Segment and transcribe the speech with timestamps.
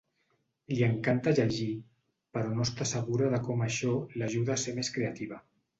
[0.71, 1.67] Li encanta llegir,
[2.37, 5.45] però no està segura de com això l'ajuda a ser més creativa.